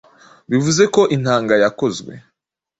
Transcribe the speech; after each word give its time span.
Bivuze 0.49 0.83
ko 0.93 1.01
intanga 1.15 1.53
yakozwe 1.63 2.11